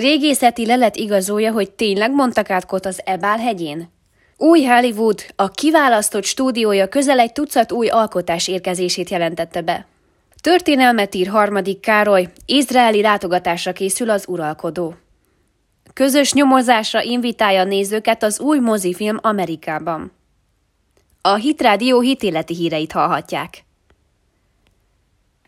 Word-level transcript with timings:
Régészeti 0.00 0.66
lelet 0.66 0.96
igazolja, 0.96 1.52
hogy 1.52 1.70
tényleg 1.70 2.12
mondtak 2.12 2.50
át 2.50 2.66
kot 2.66 2.86
az 2.86 3.00
Ebál 3.04 3.38
hegyén? 3.38 3.92
Új 4.36 4.64
Hollywood, 4.64 5.20
a 5.36 5.48
kiválasztott 5.48 6.24
stúdiója 6.24 6.88
közel 6.88 7.18
egy 7.18 7.32
tucat 7.32 7.72
új 7.72 7.88
alkotás 7.88 8.48
érkezését 8.48 9.10
jelentette 9.10 9.62
be. 9.62 9.86
Történelmet 10.40 11.14
ír 11.14 11.26
harmadik 11.26 11.80
Károly, 11.80 12.28
izraeli 12.46 13.00
látogatásra 13.00 13.72
készül 13.72 14.10
az 14.10 14.24
uralkodó. 14.28 14.94
Közös 15.92 16.32
nyomozásra 16.32 17.02
invitálja 17.02 17.60
a 17.60 17.64
nézőket 17.64 18.22
az 18.22 18.40
új 18.40 18.58
mozifilm 18.58 19.18
Amerikában. 19.22 20.12
A 21.20 21.34
Hitrádió 21.34 22.00
hitéleti 22.00 22.54
híreit 22.54 22.92
hallhatják. 22.92 23.64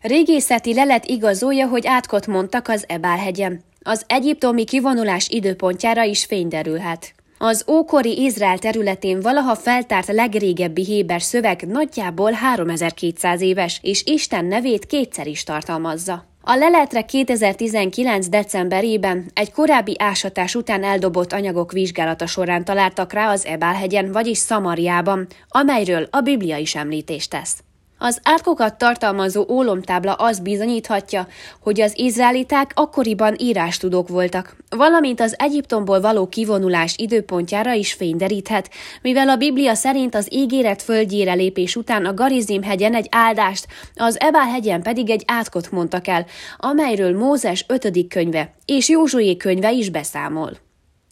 Régészeti 0.01 0.73
lelet 0.73 1.05
igazolja, 1.05 1.67
hogy 1.67 1.87
átkot 1.87 2.27
mondtak 2.27 2.67
az 2.67 2.85
Ebál-hegyen. 2.87 3.65
Az 3.89 4.03
egyiptomi 4.07 4.63
kivonulás 4.63 5.27
időpontjára 5.29 6.03
is 6.03 6.25
fény 6.25 6.47
derülhet. 6.47 7.13
Az 7.37 7.65
ókori 7.67 8.23
Izrael 8.23 8.57
területén 8.57 9.19
valaha 9.19 9.55
feltárt 9.55 10.07
legrégebbi 10.07 10.85
héber 10.85 11.21
szöveg 11.21 11.67
nagyjából 11.67 12.31
3200 12.31 13.41
éves, 13.41 13.79
és 13.83 14.03
Isten 14.05 14.45
nevét 14.45 14.85
kétszer 14.85 15.27
is 15.27 15.43
tartalmazza. 15.43 16.25
A 16.41 16.55
leletre 16.55 17.01
2019. 17.01 18.27
decemberében 18.29 19.31
egy 19.33 19.51
korábbi 19.51 19.95
ásatás 19.99 20.55
után 20.55 20.83
eldobott 20.83 21.33
anyagok 21.33 21.71
vizsgálata 21.71 22.25
során 22.25 22.65
találtak 22.65 23.13
rá 23.13 23.31
az 23.31 23.45
Ebálhegyen, 23.45 24.11
vagyis 24.11 24.37
Szamariában, 24.37 25.27
amelyről 25.47 26.07
a 26.11 26.19
Biblia 26.21 26.57
is 26.57 26.75
említést 26.75 27.29
tesz. 27.29 27.63
Az 27.97 28.19
átkokat 28.23 28.77
tartalmazó 28.77 29.45
ólomtábla 29.49 30.13
az 30.13 30.39
bizonyíthatja, 30.39 31.27
hogy 31.59 31.81
az 31.81 31.93
izraeliták 31.95 32.71
akkoriban 32.75 33.35
írástudók 33.37 34.07
voltak, 34.07 34.55
valamint 34.69 35.19
az 35.19 35.35
Egyiptomból 35.37 36.01
való 36.01 36.27
kivonulás 36.27 36.93
időpontjára 36.97 37.73
is 37.73 37.93
fényderíthet, 37.93 38.69
mivel 39.01 39.29
a 39.29 39.35
Biblia 39.35 39.73
szerint 39.73 40.15
az 40.15 40.33
ígéret 40.33 40.81
földjére 40.81 41.33
lépés 41.33 41.75
után 41.75 42.05
a 42.05 42.13
Garizim 42.13 42.63
hegyen 42.63 42.95
egy 42.95 43.07
áldást, 43.11 43.67
az 43.95 44.19
Ebál 44.19 44.47
hegyen 44.47 44.81
pedig 44.81 45.09
egy 45.09 45.23
átkot 45.27 45.71
mondtak 45.71 46.07
el, 46.07 46.25
amelyről 46.57 47.17
Mózes 47.17 47.65
5. 47.67 48.07
könyve 48.07 48.53
és 48.65 48.89
Józsué 48.89 49.37
könyve 49.37 49.71
is 49.71 49.89
beszámol. 49.89 50.66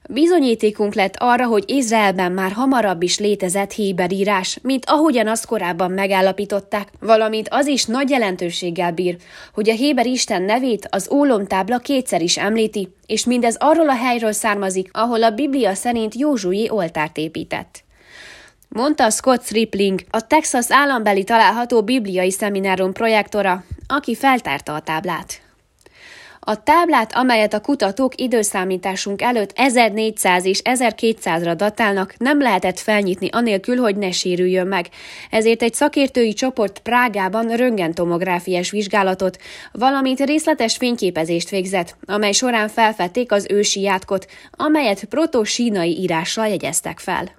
Bizonyítékunk 0.09 0.93
lett 0.93 1.15
arra, 1.17 1.45
hogy 1.45 1.63
Izraelben 1.67 2.31
már 2.31 2.51
hamarabb 2.51 3.01
is 3.01 3.19
létezett 3.19 3.71
héber 3.71 4.11
írás, 4.11 4.59
mint 4.61 4.83
ahogyan 4.85 5.27
azt 5.27 5.45
korábban 5.45 5.91
megállapították, 5.91 6.87
valamint 6.99 7.47
az 7.51 7.67
is 7.67 7.85
nagy 7.85 8.09
jelentőséggel 8.09 8.91
bír, 8.91 9.17
hogy 9.53 9.69
a 9.69 9.73
héber 9.73 10.05
Isten 10.05 10.41
nevét 10.41 10.87
az 10.91 11.09
ólomtábla 11.11 11.77
kétszer 11.77 12.21
is 12.21 12.37
említi, 12.37 12.87
és 13.05 13.25
mindez 13.25 13.55
arról 13.59 13.89
a 13.89 13.95
helyről 13.95 14.31
származik, 14.31 14.89
ahol 14.93 15.23
a 15.23 15.31
Biblia 15.31 15.73
szerint 15.73 16.15
Józsué 16.15 16.69
oltárt 16.69 17.17
épített. 17.17 17.83
Mondta 18.69 19.09
Scott 19.09 19.43
Stripling, 19.43 20.01
a 20.09 20.27
Texas 20.27 20.65
állambeli 20.69 21.23
található 21.23 21.83
bibliai 21.83 22.31
szeminárum 22.31 22.93
projektora, 22.93 23.63
aki 23.87 24.15
feltárta 24.15 24.73
a 24.73 24.81
táblát. 24.81 25.44
A 26.47 26.63
táblát, 26.63 27.15
amelyet 27.15 27.53
a 27.53 27.61
kutatók 27.61 28.21
időszámításunk 28.21 29.21
előtt 29.21 29.51
1400 29.55 30.45
és 30.45 30.61
1200-ra 30.63 31.53
datálnak, 31.57 32.13
nem 32.17 32.41
lehetett 32.41 32.79
felnyitni 32.79 33.29
anélkül, 33.31 33.77
hogy 33.77 33.95
ne 33.95 34.11
sérüljön 34.11 34.67
meg. 34.67 34.89
Ezért 35.29 35.61
egy 35.61 35.73
szakértői 35.73 36.33
csoport 36.33 36.79
Prágában 36.79 37.47
röntgentomográfiás 37.47 38.71
vizsgálatot, 38.71 39.37
valamint 39.71 40.19
részletes 40.19 40.77
fényképezést 40.77 41.49
végzett, 41.49 41.95
amely 42.05 42.31
során 42.31 42.67
felfedték 42.67 43.31
az 43.31 43.45
ősi 43.49 43.81
játkot, 43.81 44.27
amelyet 44.51 45.03
proto-sínai 45.03 45.99
írással 45.99 46.47
jegyeztek 46.47 46.99
fel. 46.99 47.31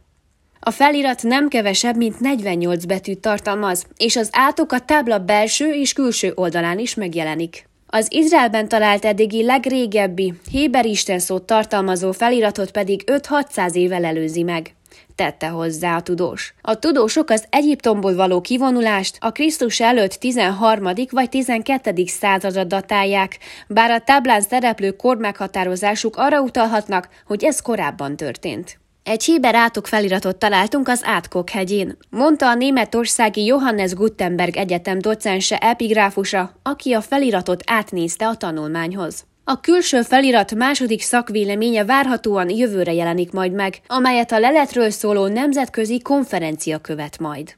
A 0.60 0.70
felirat 0.70 1.22
nem 1.22 1.48
kevesebb, 1.48 1.96
mint 1.96 2.20
48 2.20 2.84
betűt 2.84 3.20
tartalmaz, 3.20 3.86
és 3.96 4.16
az 4.16 4.28
átok 4.32 4.72
a 4.72 4.80
tábla 4.80 5.18
belső 5.18 5.72
és 5.72 5.92
külső 5.92 6.32
oldalán 6.34 6.78
is 6.78 6.94
megjelenik. 6.94 7.66
Az 7.96 8.06
Izraelben 8.10 8.68
talált 8.68 9.04
eddigi 9.04 9.44
legrégebbi, 9.44 10.32
Héber 10.50 10.86
Isten 10.86 11.18
szót 11.18 11.42
tartalmazó 11.42 12.12
feliratot 12.12 12.70
pedig 12.70 13.02
5-600 13.06 13.72
évvel 13.72 14.04
előzi 14.04 14.42
meg 14.42 14.74
tette 15.14 15.48
hozzá 15.48 15.96
a 15.96 16.02
tudós. 16.02 16.54
A 16.60 16.78
tudósok 16.78 17.30
az 17.30 17.44
Egyiptomból 17.50 18.14
való 18.14 18.40
kivonulást 18.40 19.16
a 19.20 19.32
Krisztus 19.32 19.80
előtt 19.80 20.12
13. 20.12 20.88
vagy 21.10 21.28
12. 21.28 21.92
századra 22.06 22.64
datálják, 22.64 23.38
bár 23.68 23.90
a 23.90 24.00
táblán 24.00 24.40
szereplő 24.40 24.90
kormeghatározásuk 24.90 26.16
arra 26.16 26.40
utalhatnak, 26.40 27.08
hogy 27.26 27.44
ez 27.44 27.60
korábban 27.60 28.16
történt. 28.16 28.78
Egy 29.06 29.24
héber 29.24 29.54
átok 29.54 29.86
feliratot 29.86 30.36
találtunk 30.36 30.88
az 30.88 31.00
Átkok 31.04 31.50
hegyén, 31.50 31.96
mondta 32.10 32.48
a 32.48 32.54
németországi 32.54 33.44
Johannes 33.44 33.94
Gutenberg 33.94 34.56
Egyetem 34.56 34.98
docense 34.98 35.58
epigráfusa, 35.58 36.50
aki 36.62 36.92
a 36.92 37.00
feliratot 37.00 37.62
átnézte 37.66 38.28
a 38.28 38.36
tanulmányhoz. 38.36 39.24
A 39.44 39.60
külső 39.60 40.02
felirat 40.02 40.54
második 40.54 41.02
szakvéleménye 41.02 41.84
várhatóan 41.84 42.50
jövőre 42.50 42.92
jelenik 42.92 43.32
majd 43.32 43.52
meg, 43.52 43.80
amelyet 43.86 44.32
a 44.32 44.38
leletről 44.38 44.90
szóló 44.90 45.26
nemzetközi 45.26 46.02
konferencia 46.02 46.78
követ 46.78 47.18
majd. 47.18 47.54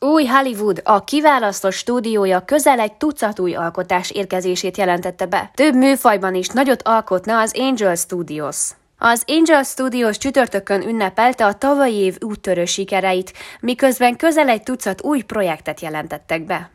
Új 0.00 0.24
Hollywood, 0.24 0.80
a 0.84 1.04
kiválasztott 1.04 1.72
stúdiója 1.72 2.44
közel 2.44 2.80
egy 2.80 2.92
tucat 2.92 3.38
új 3.38 3.54
alkotás 3.54 4.10
érkezését 4.10 4.76
jelentette 4.76 5.26
be. 5.26 5.50
Több 5.54 5.74
műfajban 5.74 6.34
is 6.34 6.48
nagyot 6.48 6.82
alkotna 6.82 7.40
az 7.40 7.58
Angel 7.58 7.94
Studios. 7.94 8.70
Az 9.04 9.24
Angel 9.26 9.62
Studios 9.62 10.18
csütörtökön 10.18 10.88
ünnepelte 10.88 11.46
a 11.46 11.52
tavalyi 11.52 11.94
év 11.94 12.16
úttörő 12.20 12.64
sikereit, 12.64 13.32
miközben 13.60 14.16
közel 14.16 14.48
egy 14.48 14.62
tucat 14.62 15.02
új 15.02 15.22
projektet 15.22 15.80
jelentettek 15.80 16.44
be. 16.44 16.70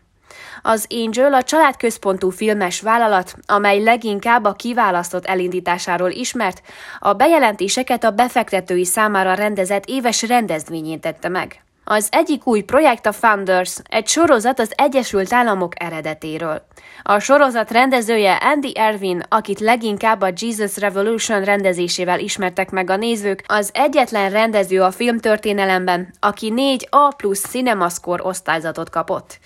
Az 0.62 0.86
Angel 0.90 1.34
a 1.34 1.44
családközpontú 1.44 2.30
filmes 2.30 2.82
vállalat, 2.82 3.36
amely 3.46 3.84
leginkább 3.84 4.46
a 4.46 4.54
kiválasztott 4.54 5.26
elindításáról 5.26 6.12
ismert, 6.12 6.62
a 7.00 7.14
bejelentéseket 7.14 8.04
a 8.04 8.12
befektetői 8.12 8.86
számára 8.86 9.34
rendezett 9.34 9.86
éves 9.86 10.22
rendezvényén 10.22 11.00
tette 11.00 11.30
meg. 11.30 11.62
Az 11.90 12.08
egyik 12.12 12.48
új 12.48 12.62
projekt 12.62 13.06
a 13.06 13.12
Founders, 13.12 13.78
egy 13.90 14.08
sorozat 14.08 14.60
az 14.60 14.72
Egyesült 14.76 15.34
Államok 15.34 15.74
eredetéről. 15.84 16.62
A 17.04 17.20
sorozat 17.20 17.72
rendezője 17.72 18.36
Andy 18.36 18.78
Erwin, 18.78 19.24
akit 19.30 19.60
leginkább 19.60 20.22
a 20.22 20.32
Jesus 20.38 20.78
Revolution 20.78 21.44
rendezésével 21.44 22.20
ismertek 22.20 22.70
meg 22.70 22.90
a 22.90 22.96
nézők, 22.96 23.44
az 23.48 23.70
egyetlen 23.74 24.30
rendező 24.30 24.82
a 24.82 24.92
filmtörténelemben, 24.92 26.14
aki 26.20 26.50
négy 26.50 26.88
A 26.92 27.14
plusz 27.18 27.46
Cinemascore 27.46 28.24
osztályzatot 28.24 28.90
kapott. 28.90 29.40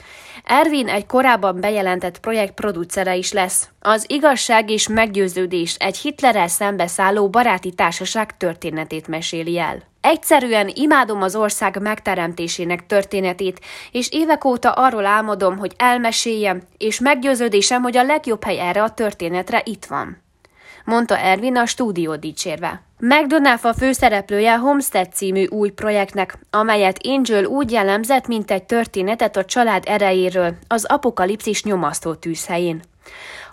Ervin 0.44 0.88
egy 0.88 1.06
korábban 1.06 1.60
bejelentett 1.60 2.20
projekt 2.20 2.54
producere 2.54 3.16
is 3.16 3.32
lesz. 3.32 3.70
Az 3.80 4.06
igazság 4.08 4.70
és 4.70 4.88
meggyőződés 4.88 5.76
egy 5.76 5.98
Hitlerrel 5.98 6.48
szembeszálló 6.48 7.30
baráti 7.30 7.72
társaság 7.72 8.38
történetét 8.38 9.08
meséli 9.08 9.60
el. 9.60 9.84
Egyszerűen 10.02 10.72
imádom 10.74 11.22
az 11.22 11.36
ország 11.36 11.82
megteremtésének 11.82 12.86
történetét, 12.86 13.60
és 13.92 14.10
évek 14.12 14.46
óta 14.46 14.72
arról 14.72 15.06
álmodom, 15.06 15.58
hogy 15.58 15.74
elmeséljem, 15.78 16.62
és 16.78 17.00
meggyőződésem, 17.00 17.82
hogy 17.82 17.98
a 17.98 18.04
legjobb 18.04 18.44
hely 18.44 18.60
erre 18.60 18.84
a 18.84 18.94
történetre 18.94 19.62
itt 19.66 19.86
van 19.86 20.30
mondta 20.86 21.18
Ervin 21.18 21.58
a 21.58 21.66
stúdió 21.66 22.16
dicsérve. 22.16 22.82
McDonough 23.00 23.66
a 23.66 23.74
főszereplője 23.74 24.58
Homestead 24.58 25.14
című 25.14 25.46
új 25.46 25.70
projektnek, 25.70 26.38
amelyet 26.50 27.00
Angel 27.04 27.46
úgy 27.46 27.72
jellemzett, 27.72 28.28
mint 28.28 28.52
egy 28.52 28.64
történetet 28.64 29.38
a 29.38 29.46
család 29.46 29.84
erejéről 29.88 30.56
az 30.68 30.86
apokalipszis 30.86 31.64
nyomasztó 31.64 32.14
tűzhelyén. 32.14 32.82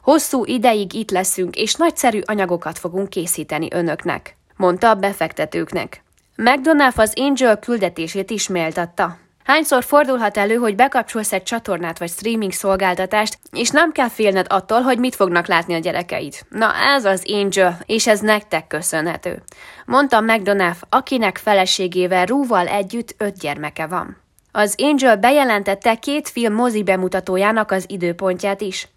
Hosszú 0.02 0.44
ideig 0.44 0.94
itt 0.94 1.10
leszünk, 1.10 1.56
és 1.56 1.74
nagyszerű 1.74 2.20
anyagokat 2.24 2.78
fogunk 2.78 3.08
készíteni 3.08 3.68
önöknek, 3.70 4.36
mondta 4.56 4.90
a 4.90 4.94
befektetőknek. 4.94 6.02
McDonough 6.36 6.98
az 6.98 7.12
Angel 7.16 7.58
küldetését 7.58 8.30
is 8.30 8.48
méltatta. 8.48 9.16
Hányszor 9.48 9.84
fordulhat 9.84 10.36
elő, 10.36 10.54
hogy 10.54 10.74
bekapcsolsz 10.74 11.32
egy 11.32 11.42
csatornát 11.42 11.98
vagy 11.98 12.10
streaming 12.10 12.52
szolgáltatást, 12.52 13.38
és 13.52 13.70
nem 13.70 13.92
kell 13.92 14.08
félned 14.08 14.46
attól, 14.48 14.80
hogy 14.80 14.98
mit 14.98 15.14
fognak 15.14 15.46
látni 15.46 15.74
a 15.74 15.78
gyerekeid. 15.78 16.34
Na 16.48 16.74
ez 16.74 17.04
az 17.04 17.22
Angel, 17.26 17.78
és 17.86 18.06
ez 18.06 18.20
nektek 18.20 18.66
köszönhető. 18.66 19.42
Mondta 19.86 20.20
McDonough, 20.20 20.76
akinek 20.88 21.36
feleségével 21.36 22.26
Rúval 22.26 22.66
együtt 22.66 23.14
öt 23.18 23.38
gyermeke 23.38 23.86
van. 23.86 24.16
Az 24.52 24.74
Angel 24.78 25.16
bejelentette 25.16 25.94
két 25.94 26.28
film 26.28 26.54
mozi 26.54 26.82
bemutatójának 26.82 27.70
az 27.70 27.84
időpontját 27.86 28.60
is. 28.60 28.88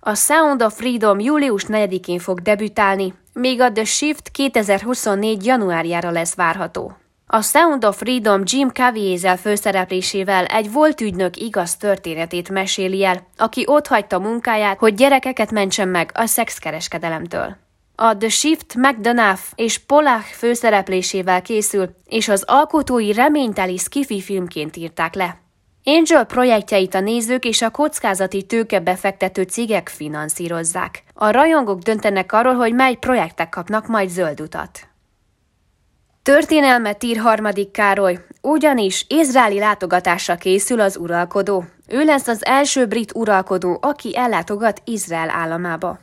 A 0.00 0.14
Sound 0.14 0.62
of 0.62 0.76
Freedom 0.76 1.20
július 1.20 1.64
4-én 1.68 2.18
fog 2.18 2.40
debütálni, 2.40 3.14
míg 3.32 3.60
a 3.60 3.72
The 3.72 3.84
Shift 3.84 4.30
2024 4.30 5.46
januárjára 5.46 6.10
lesz 6.10 6.34
várható. 6.34 6.96
A 7.28 7.42
Sound 7.42 7.84
of 7.84 7.96
Freedom 7.96 8.42
Jim 8.44 8.68
Caviezel 8.68 9.36
főszereplésével 9.36 10.44
egy 10.44 10.72
volt 10.72 11.00
ügynök 11.00 11.36
igaz 11.36 11.76
történetét 11.76 12.50
meséli 12.50 13.04
el, 13.04 13.26
aki 13.36 13.64
otthagyta 13.66 14.18
munkáját, 14.18 14.78
hogy 14.78 14.94
gyerekeket 14.94 15.50
mentsen 15.50 15.88
meg 15.88 16.10
a 16.14 16.26
szexkereskedelemtől. 16.26 17.56
A 17.94 18.16
The 18.16 18.28
Shift 18.28 18.74
McDonough 18.74 19.40
és 19.54 19.78
Polach 19.78 20.24
főszereplésével 20.24 21.42
készül, 21.42 21.88
és 22.04 22.28
az 22.28 22.42
alkotói 22.46 23.12
reményteli 23.12 23.76
skifi 23.76 24.20
filmként 24.20 24.76
írták 24.76 25.14
le. 25.14 25.40
Angel 25.84 26.24
projektjeit 26.24 26.94
a 26.94 27.00
nézők 27.00 27.44
és 27.44 27.62
a 27.62 27.70
kockázati 27.70 28.42
tőke 28.42 28.80
befektető 28.80 29.42
cégek 29.42 29.88
finanszírozzák. 29.88 31.02
A 31.14 31.30
rajongók 31.30 31.78
döntenek 31.78 32.32
arról, 32.32 32.54
hogy 32.54 32.72
mely 32.72 32.94
projektek 32.94 33.48
kapnak 33.48 33.86
majd 33.86 34.08
zöld 34.08 34.40
utat. 34.40 34.88
Történelmet 36.26 37.04
ír 37.04 37.16
harmadik 37.16 37.70
Károly, 37.70 38.18
ugyanis 38.40 39.04
izraeli 39.08 39.58
látogatásra 39.58 40.34
készül 40.34 40.80
az 40.80 40.96
uralkodó. 40.96 41.64
Ő 41.88 42.04
lesz 42.04 42.26
az 42.26 42.44
első 42.44 42.86
brit 42.86 43.12
uralkodó, 43.14 43.78
aki 43.80 44.16
ellátogat 44.16 44.82
Izrael 44.84 45.30
államába. 45.30 45.98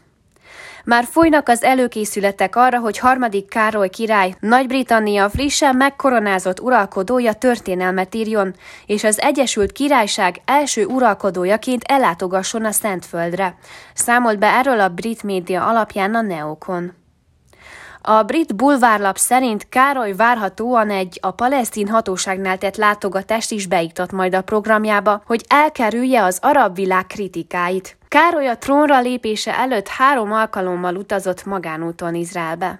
Már 0.85 1.03
folynak 1.03 1.47
az 1.47 1.63
előkészületek 1.63 2.55
arra, 2.55 2.79
hogy 2.79 2.97
harmadik 2.97 3.49
Károly 3.49 3.89
király, 3.89 4.35
Nagy-Britannia 4.39 5.29
frissen 5.29 5.75
megkoronázott 5.75 6.59
uralkodója 6.59 7.33
történelmet 7.33 8.15
írjon, 8.15 8.55
és 8.85 9.03
az 9.03 9.21
Egyesült 9.21 9.71
Királyság 9.71 10.41
első 10.45 10.85
uralkodójaként 10.85 11.83
ellátogasson 11.83 12.65
a 12.65 12.71
Szentföldre. 12.71 13.55
Számolt 13.93 14.39
be 14.39 14.47
erről 14.47 14.79
a 14.79 14.89
brit 14.89 15.23
média 15.23 15.67
alapján 15.67 16.15
a 16.15 16.21
Neokon. 16.21 17.02
A 18.05 18.23
brit 18.23 18.55
bulvárlap 18.55 19.17
szerint 19.17 19.69
Károly 19.69 20.13
várhatóan 20.13 20.89
egy 20.89 21.19
a 21.21 21.31
palesztin 21.31 21.87
hatóságnál 21.87 22.57
tett 22.57 22.75
látogatást 22.75 23.51
is 23.51 23.67
beiktat 23.67 24.11
majd 24.11 24.35
a 24.35 24.41
programjába, 24.41 25.21
hogy 25.25 25.45
elkerülje 25.47 26.23
az 26.23 26.39
arab 26.41 26.75
világ 26.75 27.07
kritikáit. 27.07 27.97
Károly 28.07 28.47
a 28.47 28.57
trónra 28.57 28.99
lépése 28.99 29.57
előtt 29.57 29.87
három 29.87 30.31
alkalommal 30.31 30.95
utazott 30.95 31.45
magánúton 31.45 32.15
Izraelbe. 32.15 32.79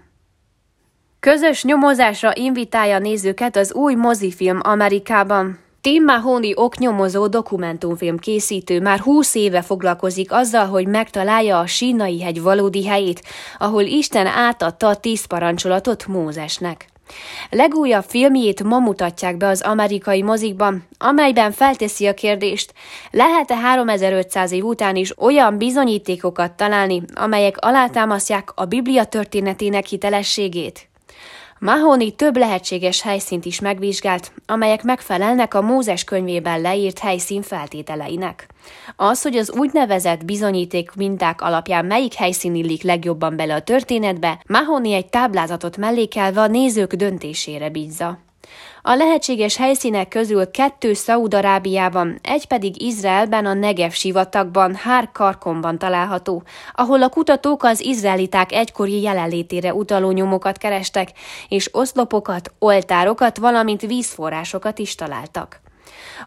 Közös 1.19 1.63
nyomozásra 1.63 2.31
invitálja 2.35 2.99
nézőket 2.99 3.55
az 3.55 3.73
új 3.73 3.95
mozifilm 3.95 4.59
Amerikában. 4.63 5.59
Tim 5.83 6.03
Mahoney 6.03 6.53
oknyomozó 6.55 7.27
dokumentumfilm 7.27 8.17
készítő 8.17 8.81
már 8.81 8.99
20 8.99 9.35
éve 9.35 9.61
foglalkozik 9.61 10.31
azzal, 10.31 10.65
hogy 10.65 10.87
megtalálja 10.87 11.59
a 11.59 11.65
sínai 11.65 12.21
hegy 12.21 12.41
valódi 12.41 12.85
helyét, 12.85 13.21
ahol 13.57 13.81
Isten 13.81 14.27
átadta 14.27 14.87
a 14.87 14.95
tíz 14.95 15.25
parancsolatot 15.25 16.07
Mózesnek. 16.07 16.87
Legújabb 17.49 18.03
filmjét 18.07 18.63
ma 18.63 18.79
mutatják 18.79 19.37
be 19.37 19.47
az 19.47 19.61
amerikai 19.61 20.21
mozikban, 20.21 20.87
amelyben 20.97 21.51
felteszi 21.51 22.07
a 22.07 22.13
kérdést, 22.13 22.73
lehet-e 23.11 23.55
3500 23.55 24.51
év 24.51 24.63
után 24.63 24.95
is 24.95 25.19
olyan 25.19 25.57
bizonyítékokat 25.57 26.51
találni, 26.51 27.03
amelyek 27.15 27.57
alátámasztják 27.57 28.51
a 28.55 28.65
Biblia 28.65 29.03
történetének 29.03 29.85
hitelességét? 29.85 30.87
Mahoney 31.63 32.11
több 32.11 32.37
lehetséges 32.37 33.01
helyszínt 33.01 33.45
is 33.45 33.59
megvizsgált, 33.59 34.31
amelyek 34.45 34.83
megfelelnek 34.83 35.53
a 35.53 35.61
Mózes 35.61 36.03
könyvében 36.03 36.61
leírt 36.61 36.99
helyszín 36.99 37.41
feltételeinek. 37.41 38.47
Az, 38.95 39.21
hogy 39.21 39.35
az 39.35 39.51
úgynevezett 39.51 40.25
bizonyíték 40.25 40.91
minták 40.95 41.41
alapján 41.41 41.85
melyik 41.85 42.13
helyszín 42.13 42.55
illik 42.55 42.81
legjobban 42.81 43.35
bele 43.35 43.53
a 43.53 43.61
történetbe, 43.61 44.43
Mahoney 44.47 44.93
egy 44.93 45.09
táblázatot 45.09 45.77
mellékelve 45.77 46.41
a 46.41 46.47
nézők 46.47 46.93
döntésére 46.93 47.69
bízza. 47.69 48.19
A 48.81 48.95
lehetséges 48.95 49.57
helyszínek 49.57 50.07
közül 50.07 50.51
kettő 50.51 50.93
Szaúd-Arábiában, 50.93 52.19
egy 52.21 52.47
pedig 52.47 52.81
Izraelben 52.81 53.45
a 53.45 53.53
Negev 53.53 53.91
sivatagban, 53.91 54.75
Hár 54.75 55.11
Karkonban 55.11 55.77
található, 55.77 56.43
ahol 56.73 57.03
a 57.03 57.09
kutatók 57.09 57.63
az 57.63 57.81
izraeliták 57.81 58.51
egykori 58.51 59.01
jelenlétére 59.01 59.73
utaló 59.73 60.11
nyomokat 60.11 60.57
kerestek, 60.57 61.09
és 61.47 61.69
oszlopokat, 61.71 62.53
oltárokat, 62.59 63.37
valamint 63.37 63.81
vízforrásokat 63.81 64.79
is 64.79 64.95
találtak. 64.95 65.62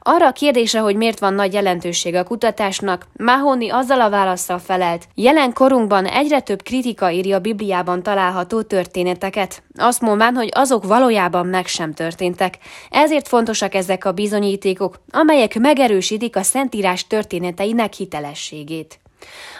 Arra 0.02 0.26
a 0.26 0.32
kérdésre, 0.32 0.81
hogy 0.81 0.96
miért 0.96 1.19
van 1.19 1.34
nagy 1.34 1.52
jelentőség 1.52 2.14
a 2.14 2.25
kutatásnak, 2.25 3.06
Mahoney 3.17 3.70
azzal 3.70 4.00
a 4.00 4.11
válaszsal 4.11 4.58
felelt. 4.58 5.08
Jelen 5.14 5.52
korunkban 5.52 6.06
egyre 6.06 6.40
több 6.40 6.62
kritika 6.62 7.11
írja 7.11 7.37
a 7.37 7.40
Bibliában 7.40 8.02
található 8.02 8.62
történeteket, 8.62 9.62
azt 9.78 10.00
mondván, 10.00 10.34
hogy 10.34 10.49
azok 10.55 10.84
valójában 10.84 11.46
meg 11.46 11.67
sem 11.67 11.94
történtek. 11.94 12.58
Ezért 12.90 13.28
fontosak 13.28 13.75
ezek 13.75 14.05
a 14.05 14.12
bizonyítékok, 14.12 15.00
amelyek 15.11 15.58
megerősítik 15.58 16.37
a 16.37 16.43
Szentírás 16.43 17.06
történeteinek 17.06 17.93
hitelességét. 17.93 18.99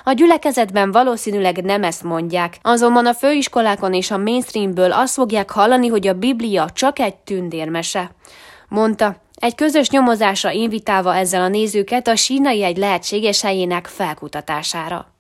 A 0.05 0.13
gyülekezetben 0.13 0.91
valószínűleg 0.91 1.65
nem 1.65 1.83
ezt 1.83 2.03
mondják, 2.03 2.59
azonban 2.63 3.07
a 3.07 3.15
főiskolákon 3.15 3.95
és 3.95 4.11
a 4.11 4.19
mainstreamből 4.19 4.93
azt 4.93 5.15
fogják 5.15 5.51
hallani, 5.51 5.87
hogy 5.87 6.07
a 6.07 6.13
Biblia 6.13 6.71
csak 6.73 6.99
egy 6.99 7.17
tündérmese. 7.17 8.11
Mondta, 8.69 9.17
egy 9.37 9.55
közös 9.55 9.91
nyomozásra 9.91 10.51
invitálva 10.51 11.17
ezzel 11.17 11.41
a 11.41 11.49
nézőket 11.49 12.09
a 12.09 12.17
sínai 12.17 12.65
egy 12.65 12.77
lehetséges 12.77 13.43
helyének 13.43 13.87
felkutatására. 13.87 15.16